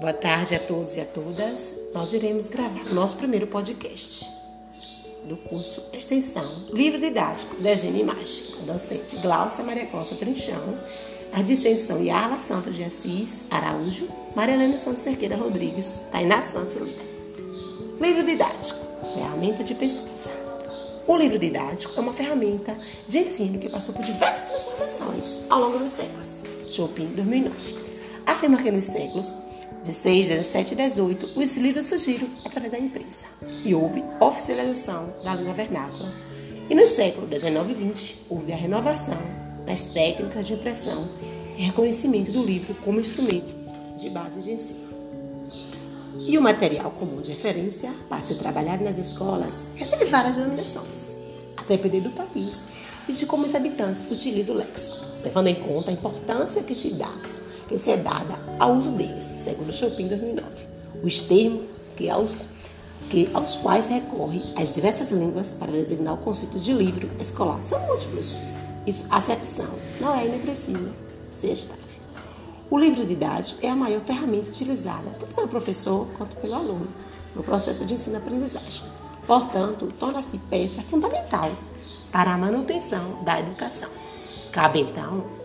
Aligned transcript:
Boa 0.00 0.14
tarde 0.14 0.54
a 0.54 0.58
todos 0.58 0.96
e 0.96 1.00
a 1.02 1.04
todas. 1.04 1.74
Nós 1.92 2.14
iremos 2.14 2.48
gravar 2.48 2.86
o 2.90 2.94
nosso 2.94 3.18
primeiro 3.18 3.46
podcast 3.46 4.30
do 5.24 5.36
curso 5.36 5.84
Extensão 5.92 6.68
Livro 6.72 6.98
Didático 6.98 7.56
Desenho 7.56 7.96
e 7.98 8.00
Imagem, 8.00 8.54
a 8.62 8.72
docente 8.72 9.16
Glaucia 9.16 9.62
Maria 9.62 9.84
Costa 9.84 10.16
Trinchão, 10.16 10.80
a 11.34 11.42
distinção 11.42 12.02
Yarla 12.02 12.40
Santos 12.40 12.74
de 12.76 12.82
Assis 12.82 13.44
Araújo, 13.50 14.08
Maria 14.34 14.54
Helena 14.54 14.78
Santos 14.78 15.02
Cerqueira 15.02 15.36
Rodrigues, 15.36 16.00
Tainá 16.10 16.40
Santos 16.40 16.76
Lira. 16.76 17.04
Livro 18.00 18.24
didático, 18.24 18.80
ferramenta 19.12 19.62
de 19.62 19.74
pesquisa. 19.74 20.30
O 21.06 21.14
livro 21.18 21.38
didático 21.38 21.92
é 21.94 22.00
uma 22.00 22.14
ferramenta 22.14 22.74
de 23.06 23.18
ensino 23.18 23.58
que 23.58 23.68
passou 23.68 23.94
por 23.94 24.02
diversas 24.02 24.46
transformações 24.46 25.36
ao 25.50 25.60
longo 25.60 25.78
dos 25.78 25.92
séculos. 25.92 26.36
Chopin, 26.70 27.04
2009. 27.08 27.78
Afirma 28.26 28.56
que 28.56 28.70
nos 28.70 28.84
séculos 28.84 29.34
16, 29.78 30.28
17 30.28 30.74
e 30.74 30.76
18, 30.76 31.32
os 31.38 31.56
livros 31.56 31.86
surgiram 31.86 32.28
através 32.44 32.72
da 32.72 32.78
imprensa 32.78 33.24
e 33.64 33.74
houve 33.74 34.04
oficialização 34.20 35.12
da 35.24 35.34
língua 35.34 35.54
vernácula. 35.54 36.12
E 36.68 36.74
no 36.74 36.84
século 36.84 37.26
19 37.26 37.72
e 37.72 37.74
20, 37.74 38.26
houve 38.28 38.52
a 38.52 38.56
renovação 38.56 39.18
das 39.64 39.86
técnicas 39.86 40.46
de 40.46 40.54
impressão 40.54 41.08
e 41.56 41.62
reconhecimento 41.62 42.30
do 42.30 42.44
livro 42.44 42.74
como 42.84 43.00
instrumento 43.00 43.54
de 43.98 44.10
base 44.10 44.42
de 44.42 44.52
ensino. 44.52 44.90
E 46.14 46.36
o 46.36 46.42
material 46.42 46.90
comum 46.92 47.20
de 47.20 47.30
referência, 47.30 47.92
para 48.08 48.22
ser 48.22 48.36
trabalhado 48.36 48.84
nas 48.84 48.98
escolas, 48.98 49.64
recebe 49.74 50.04
várias 50.04 50.36
denominações, 50.36 51.16
a 51.56 51.62
depender 51.62 52.00
do 52.00 52.10
país 52.10 52.58
e 53.08 53.12
de 53.12 53.26
como 53.26 53.46
os 53.46 53.54
habitantes 53.54 54.10
utilizam 54.10 54.54
o 54.54 54.58
léxico, 54.58 55.04
levando 55.24 55.46
em 55.46 55.54
conta 55.54 55.90
a 55.90 55.94
importância 55.94 56.62
que 56.62 56.74
se 56.74 56.90
dá 56.90 57.12
que 57.70 57.78
se 57.78 57.92
é 57.92 57.96
dada 57.96 58.36
ao 58.58 58.74
uso 58.74 58.90
deles, 58.90 59.24
segundo 59.38 59.72
Chopin 59.72 60.08
2009. 60.08 60.66
Os 61.04 61.20
termos 61.20 61.62
que 61.96 62.10
aos, 62.10 62.38
que, 63.08 63.30
aos 63.32 63.54
quais 63.56 63.86
recorre 63.86 64.42
as 64.56 64.74
diversas 64.74 65.12
línguas 65.12 65.54
para 65.54 65.70
designar 65.70 66.14
o 66.14 66.16
conceito 66.16 66.58
de 66.58 66.72
livro 66.72 67.08
escolar 67.20 67.62
são 67.62 67.78
múltiplos. 67.86 68.36
Isso, 68.84 69.06
acepção 69.08 69.68
não 70.00 70.12
é 70.12 70.26
nem 70.26 70.40
precisa 70.40 70.90
ser 71.30 71.52
estável. 71.52 71.84
O 72.68 72.76
livro 72.76 73.06
didático 73.06 73.64
é 73.64 73.70
a 73.70 73.76
maior 73.76 74.00
ferramenta 74.00 74.50
utilizada 74.50 75.08
tanto 75.20 75.32
pelo 75.32 75.46
professor 75.46 76.08
quanto 76.18 76.34
pelo 76.38 76.54
aluno 76.54 76.88
no 77.36 77.44
processo 77.44 77.84
de 77.84 77.94
ensino-aprendizagem. 77.94 78.86
Portanto, 79.28 79.92
torna-se 79.96 80.38
peça 80.38 80.82
fundamental 80.82 81.52
para 82.10 82.34
a 82.34 82.38
manutenção 82.38 83.22
da 83.22 83.38
educação. 83.38 83.90
Cabe 84.50 84.80
então 84.80 85.39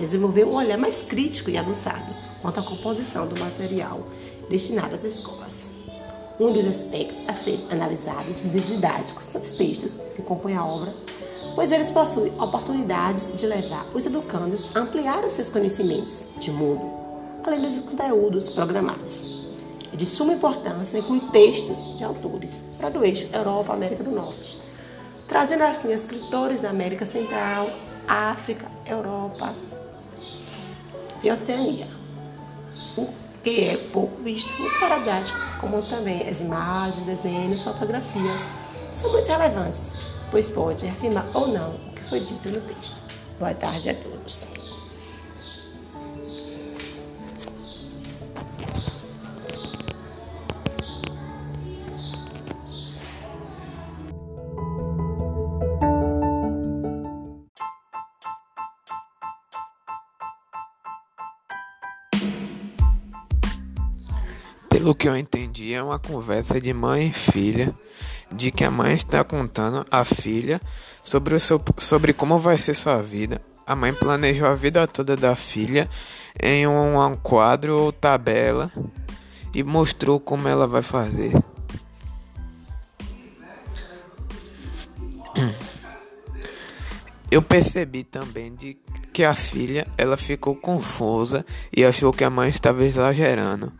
desenvolver 0.00 0.44
um 0.44 0.54
olhar 0.54 0.78
mais 0.78 1.02
crítico 1.02 1.50
e 1.50 1.56
aguçado 1.56 2.12
quanto 2.42 2.60
à 2.60 2.62
composição 2.62 3.26
do 3.26 3.38
material 3.38 4.00
destinado 4.48 4.94
às 4.94 5.04
escolas. 5.04 5.70
Um 6.38 6.52
dos 6.52 6.66
aspectos 6.66 7.28
a 7.28 7.34
ser 7.34 7.64
analisado 7.70 8.26
livros 8.42 8.66
didáticos 8.66 9.26
são 9.26 9.42
os 9.42 9.52
textos 9.52 9.98
que 10.16 10.22
compõem 10.22 10.56
a 10.56 10.64
obra, 10.64 10.94
pois 11.54 11.70
eles 11.70 11.90
possuem 11.90 12.32
oportunidades 12.40 13.32
de 13.36 13.46
levar 13.46 13.86
os 13.94 14.06
educandos 14.06 14.74
a 14.74 14.80
ampliar 14.80 15.24
os 15.24 15.34
seus 15.34 15.50
conhecimentos 15.50 16.24
de 16.38 16.50
mundo, 16.50 16.90
além 17.44 17.60
dos 17.60 17.78
conteúdos 17.80 18.48
programados. 18.50 19.38
É 19.92 19.96
de 19.96 20.06
suma 20.06 20.32
importância 20.32 20.98
incluir 20.98 21.20
textos 21.30 21.96
de 21.96 22.04
autores 22.04 22.52
para 22.78 22.88
do 22.88 23.04
eixo 23.04 23.28
Europa-América 23.34 24.02
do 24.02 24.12
Norte, 24.12 24.58
trazendo 25.28 25.64
assim 25.64 25.92
escritores 25.92 26.60
da 26.60 26.70
América 26.70 27.04
Central, 27.04 27.68
África, 28.08 28.66
Europa, 28.86 29.54
e 31.22 31.30
Oceania, 31.30 31.86
o 32.96 33.08
que 33.42 33.68
é 33.68 33.76
pouco 33.92 34.22
visto 34.22 34.60
nos 34.62 34.72
paradigmas, 34.78 35.50
como 35.60 35.82
também 35.82 36.28
as 36.28 36.40
imagens, 36.40 37.04
desenhos, 37.04 37.62
fotografias, 37.62 38.48
são 38.92 39.12
muito 39.12 39.26
relevantes, 39.26 39.92
pois 40.30 40.48
pode 40.48 40.86
afirmar 40.86 41.26
ou 41.34 41.48
não 41.48 41.74
o 41.74 41.92
que 41.94 42.04
foi 42.04 42.20
dito 42.20 42.48
no 42.48 42.60
texto. 42.60 42.96
Boa 43.38 43.54
tarde 43.54 43.90
a 43.90 43.94
todos. 43.94 44.59
Pelo 64.80 64.94
que 64.94 65.06
eu 65.06 65.14
entendi, 65.14 65.74
é 65.74 65.82
uma 65.82 65.98
conversa 65.98 66.58
de 66.58 66.72
mãe 66.72 67.08
e 67.08 67.12
filha, 67.12 67.74
de 68.32 68.50
que 68.50 68.64
a 68.64 68.70
mãe 68.70 68.94
está 68.94 69.22
contando 69.22 69.84
à 69.90 70.06
filha 70.06 70.58
sobre, 71.02 71.34
o 71.34 71.40
seu, 71.40 71.60
sobre 71.76 72.14
como 72.14 72.38
vai 72.38 72.56
ser 72.56 72.72
sua 72.72 73.02
vida. 73.02 73.42
A 73.66 73.76
mãe 73.76 73.92
planejou 73.92 74.48
a 74.48 74.54
vida 74.54 74.86
toda 74.86 75.14
da 75.18 75.36
filha 75.36 75.86
em 76.42 76.66
um, 76.66 76.98
um 76.98 77.14
quadro 77.14 77.76
ou 77.76 77.92
tabela 77.92 78.72
e 79.52 79.62
mostrou 79.62 80.18
como 80.18 80.48
ela 80.48 80.66
vai 80.66 80.80
fazer. 80.80 81.34
Eu 87.30 87.42
percebi 87.42 88.02
também 88.02 88.54
de 88.54 88.78
que 89.12 89.24
a 89.24 89.34
filha 89.34 89.86
ela 89.98 90.16
ficou 90.16 90.56
confusa 90.56 91.44
e 91.70 91.84
achou 91.84 92.14
que 92.14 92.24
a 92.24 92.30
mãe 92.30 92.48
estava 92.48 92.82
exagerando. 92.82 93.70